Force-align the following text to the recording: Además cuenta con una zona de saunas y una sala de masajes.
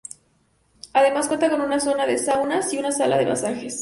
Además 0.93 1.27
cuenta 1.27 1.47
con 1.51 1.61
una 1.61 1.79
zona 1.79 2.07
de 2.07 2.17
saunas 2.17 2.73
y 2.73 2.79
una 2.79 2.91
sala 2.91 3.19
de 3.19 3.27
masajes. 3.27 3.69